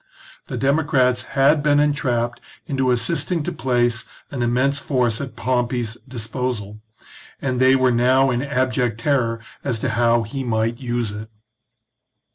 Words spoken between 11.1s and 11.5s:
it.